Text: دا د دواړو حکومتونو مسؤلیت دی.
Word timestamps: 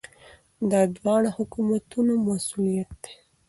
دا 0.71 0.81
د 0.87 0.91
دواړو 0.97 1.29
حکومتونو 1.37 2.13
مسؤلیت 2.27 2.89
دی. 3.03 3.13